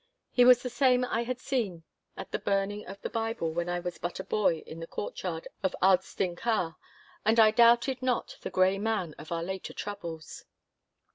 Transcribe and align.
He 0.31 0.45
was 0.45 0.63
the 0.63 0.69
same 0.71 1.05
I 1.05 1.21
had 1.25 1.39
seen 1.39 1.83
at 2.17 2.31
the 2.31 2.39
burning 2.39 2.87
of 2.87 2.99
the 3.03 3.09
Bible 3.11 3.53
when 3.53 3.69
I 3.69 3.79
was 3.79 3.99
but 3.99 4.19
a 4.19 4.23
boy 4.23 4.63
in 4.65 4.79
the 4.79 4.87
courtyard 4.87 5.47
of 5.61 5.75
Ardstinchar, 5.79 6.75
and, 7.23 7.39
I 7.39 7.51
doubted 7.51 8.01
not, 8.01 8.35
the 8.41 8.49
Grey 8.49 8.79
Man 8.79 9.13
of 9.19 9.31
our 9.31 9.43
later 9.43 9.73
troubles. 9.73 10.45